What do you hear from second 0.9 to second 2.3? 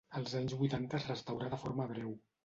es restaurà de forma breu.